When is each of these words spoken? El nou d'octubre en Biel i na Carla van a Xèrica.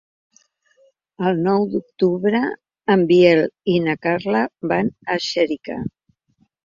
El 1.31 1.43
nou 1.47 1.65
d'octubre 1.73 2.41
en 2.95 3.05
Biel 3.11 3.43
i 3.75 3.79
na 3.89 3.97
Carla 4.07 4.43
van 4.73 4.91
a 5.17 5.19
Xèrica. 5.27 5.77